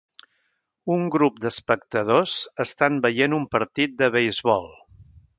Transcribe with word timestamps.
Un 0.93 1.03
grup 1.15 1.35
d'espectadors 1.43 2.33
estan 2.65 2.97
veient 3.07 3.35
un 3.41 3.45
partit 3.57 3.93
de 4.01 4.09
beisbol. 4.17 4.67